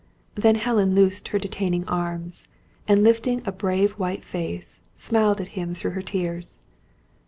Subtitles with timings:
[0.33, 2.45] Then Helen loosed her detaining arms,
[2.87, 6.63] and lifting a brave white face, smiled at him through her tears.